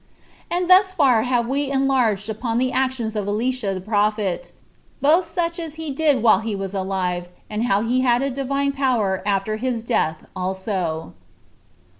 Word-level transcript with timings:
And 0.49 0.67
thus 0.67 0.91
far 0.91 1.21
have 1.21 1.47
we 1.47 1.69
enlarged 1.69 2.27
about 2.27 2.57
the 2.57 2.71
actions 2.71 3.15
of 3.15 3.27
Elisha 3.27 3.75
the 3.75 3.81
prophet, 3.81 4.51
both 4.99 5.27
such 5.27 5.59
as 5.59 5.75
he 5.75 5.91
did 5.91 6.23
while 6.23 6.39
he 6.39 6.55
was 6.55 6.73
alive, 6.73 7.29
and 7.51 7.65
how 7.65 7.81
he 7.83 8.01
had 8.01 8.23
a 8.23 8.31
Divine 8.31 8.71
power 8.71 9.21
after 9.27 9.57
his 9.57 9.83
death 9.83 10.25
also. 10.35 11.13